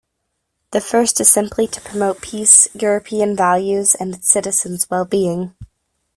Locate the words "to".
1.67-1.79